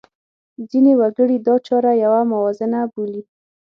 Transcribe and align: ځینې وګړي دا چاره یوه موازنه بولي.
ځینې 0.69 0.91
وګړي 1.01 1.37
دا 1.47 1.55
چاره 1.67 1.91
یوه 2.03 2.21
موازنه 2.31 2.79
بولي. 2.93 3.21